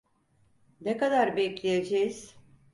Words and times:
Ne 0.81 0.97
kadar 0.97 1.37
bekleyeceğiz? 1.37 2.35